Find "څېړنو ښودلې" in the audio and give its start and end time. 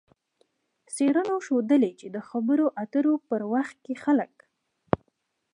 0.93-1.91